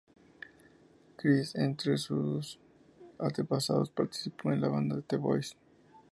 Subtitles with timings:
[1.15, 2.57] Chris en sus
[3.19, 5.55] antepasados participó en la banda The Boys.